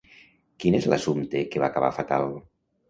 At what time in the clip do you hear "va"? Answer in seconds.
1.67-1.71